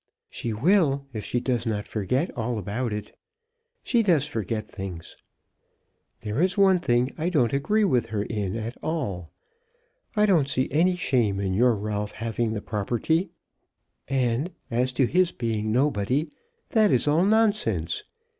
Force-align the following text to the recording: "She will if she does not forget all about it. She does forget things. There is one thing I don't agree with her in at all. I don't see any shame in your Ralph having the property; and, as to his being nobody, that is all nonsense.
"She 0.31 0.51
will 0.51 1.05
if 1.13 1.23
she 1.23 1.39
does 1.39 1.67
not 1.67 1.85
forget 1.87 2.35
all 2.35 2.57
about 2.57 2.91
it. 2.91 3.15
She 3.83 4.01
does 4.01 4.25
forget 4.25 4.65
things. 4.65 5.15
There 6.21 6.41
is 6.41 6.57
one 6.57 6.79
thing 6.79 7.13
I 7.19 7.29
don't 7.29 7.53
agree 7.53 7.83
with 7.83 8.07
her 8.07 8.23
in 8.23 8.55
at 8.55 8.75
all. 8.81 9.31
I 10.15 10.25
don't 10.25 10.49
see 10.49 10.67
any 10.71 10.95
shame 10.95 11.39
in 11.39 11.53
your 11.53 11.75
Ralph 11.75 12.13
having 12.13 12.53
the 12.53 12.63
property; 12.63 13.29
and, 14.07 14.51
as 14.71 14.91
to 14.93 15.05
his 15.05 15.31
being 15.31 15.71
nobody, 15.71 16.31
that 16.69 16.89
is 16.91 17.07
all 17.07 17.23
nonsense. 17.23 18.03